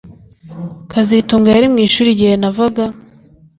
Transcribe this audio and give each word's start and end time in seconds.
kazitunga 0.91 1.47
yari 1.55 1.67
mu 1.73 1.79
ishuri 1.87 2.09
igihe 2.11 2.33
navaga 2.41 2.83